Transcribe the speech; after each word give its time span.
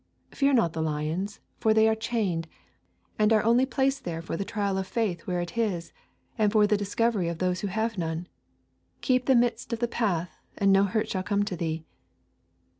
Fear 0.31 0.53
not 0.53 0.73
the 0.73 0.81
lions, 0.81 1.41
for 1.59 1.75
they 1.75 1.87
are 1.87 1.93
chained, 1.93 2.47
and 3.19 3.31
are 3.31 3.43
only 3.43 3.67
placed 3.67 4.03
there 4.03 4.23
for 4.23 4.35
the 4.35 4.43
trial 4.43 4.79
of 4.79 4.87
faith 4.87 5.27
where 5.27 5.41
it 5.41 5.55
is, 5.59 5.93
and 6.39 6.51
for 6.51 6.65
the 6.65 6.75
discovery 6.75 7.27
of 7.27 7.37
those 7.37 7.61
who 7.61 7.67
have 7.67 7.99
none. 7.99 8.25
Keep 9.01 9.27
the 9.27 9.35
midst 9.35 9.73
of 9.73 9.77
the 9.77 9.87
path 9.87 10.39
and 10.57 10.73
no 10.73 10.85
hurt 10.85 11.07
shall 11.09 11.21
come 11.21 11.43
to 11.45 11.55
thee.' 11.55 11.85